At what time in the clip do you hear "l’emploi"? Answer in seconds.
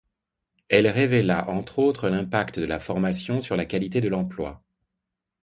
4.09-4.63